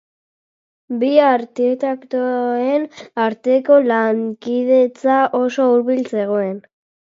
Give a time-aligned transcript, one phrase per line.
[1.03, 2.87] Bi arkitektoen
[3.27, 6.61] arteko lankidetza oso hurbil zegoen.